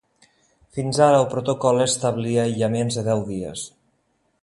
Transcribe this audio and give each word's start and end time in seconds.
Fins 0.77 0.99
ara 1.09 1.19
el 1.19 1.27
protocol 1.35 1.85
establia 1.87 2.47
aïllaments 2.47 3.01
de 3.01 3.05
deu 3.11 3.25
dies. 3.33 3.69